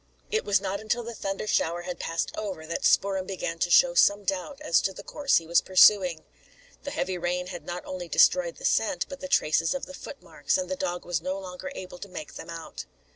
It 0.31 0.43
was 0.45 0.59
not 0.59 0.79
until 0.79 1.03
the 1.03 1.13
thunder 1.13 1.45
shower 1.45 1.83
had 1.83 1.99
passed 1.99 2.35
over, 2.35 2.65
that 2.65 2.85
Spoor'em 2.85 3.27
began 3.27 3.59
to 3.59 3.69
show 3.69 3.93
some 3.93 4.23
doubt 4.23 4.59
as 4.61 4.81
to 4.81 4.93
the 4.93 5.03
course 5.03 5.37
he 5.37 5.45
was 5.45 5.61
pursuing. 5.61 6.23
The 6.81 6.89
heavy 6.89 7.19
rain 7.19 7.45
had 7.45 7.67
not 7.67 7.85
only 7.85 8.07
destroyed 8.09 8.55
the 8.55 8.65
scent 8.65 9.05
but 9.09 9.19
the 9.19 9.27
traces 9.27 9.75
of 9.75 9.85
the 9.85 9.93
footmarks, 9.93 10.57
and 10.57 10.69
the 10.71 10.75
dog 10.75 11.05
was 11.05 11.21
no 11.21 11.37
longer 11.37 11.71
able 11.75 11.99
to 11.99 12.09
make 12.09 12.33
them 12.33 12.49
out. 12.49 12.85